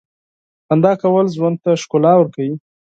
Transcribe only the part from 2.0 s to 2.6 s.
ورکوي.